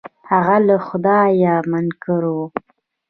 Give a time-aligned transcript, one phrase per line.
[0.29, 2.37] هغه له خدايه منکر و.